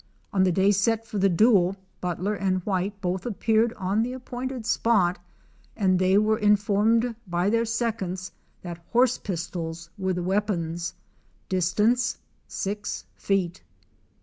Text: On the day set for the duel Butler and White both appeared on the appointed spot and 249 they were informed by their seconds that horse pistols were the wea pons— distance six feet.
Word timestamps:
On 0.33 0.41
the 0.43 0.51
day 0.51 0.71
set 0.71 1.05
for 1.05 1.19
the 1.19 1.29
duel 1.29 1.75
Butler 2.01 2.33
and 2.33 2.63
White 2.63 2.99
both 3.01 3.23
appeared 3.23 3.71
on 3.73 4.01
the 4.01 4.13
appointed 4.13 4.65
spot 4.65 5.19
and 5.77 5.99
249 5.99 5.99
they 5.99 6.17
were 6.17 6.39
informed 6.39 7.15
by 7.27 7.51
their 7.51 7.65
seconds 7.65 8.31
that 8.63 8.83
horse 8.89 9.19
pistols 9.19 9.91
were 9.99 10.13
the 10.13 10.23
wea 10.23 10.39
pons— 10.39 10.95
distance 11.49 12.17
six 12.47 13.05
feet. 13.15 13.61